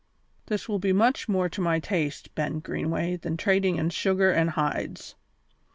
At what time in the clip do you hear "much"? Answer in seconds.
0.93-1.29